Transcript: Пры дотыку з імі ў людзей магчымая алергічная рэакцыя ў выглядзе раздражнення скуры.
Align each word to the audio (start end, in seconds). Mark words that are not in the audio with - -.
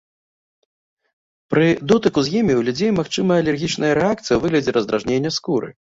Пры 1.53 1.67
дотыку 1.93 2.25
з 2.29 2.35
імі 2.35 2.53
ў 2.55 2.69
людзей 2.69 2.91
магчымая 3.01 3.39
алергічная 3.43 3.93
рэакцыя 4.01 4.29
ў 4.35 4.41
выглядзе 4.47 4.71
раздражнення 4.79 5.29
скуры. 5.37 5.69